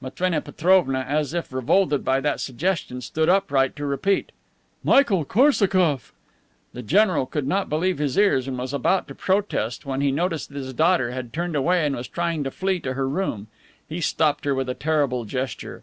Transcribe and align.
Matrena 0.00 0.40
Petrovna, 0.40 1.04
as 1.06 1.34
if 1.34 1.52
revolted 1.52 2.06
by 2.06 2.18
that 2.18 2.40
suggestion, 2.40 3.02
stood 3.02 3.28
upright 3.28 3.76
to 3.76 3.84
repeat: 3.84 4.32
"Michael 4.82 5.26
Korsakoff!" 5.26 6.14
The 6.72 6.80
general 6.80 7.26
could 7.26 7.46
not 7.46 7.68
believe 7.68 7.98
his 7.98 8.16
ears, 8.16 8.48
and 8.48 8.56
was 8.56 8.72
about 8.72 9.06
to 9.08 9.14
protest 9.14 9.84
when 9.84 10.00
he 10.00 10.10
noticed 10.10 10.48
that 10.48 10.56
his 10.56 10.72
daughter 10.72 11.10
had 11.10 11.34
turned 11.34 11.54
away 11.54 11.84
and 11.84 11.94
was 11.94 12.08
trying 12.08 12.44
to 12.44 12.50
flee 12.50 12.80
to 12.80 12.94
her 12.94 13.06
room. 13.06 13.48
He 13.86 14.00
stopped 14.00 14.46
her 14.46 14.54
with 14.54 14.70
a 14.70 14.74
terrible 14.74 15.26
gesture. 15.26 15.82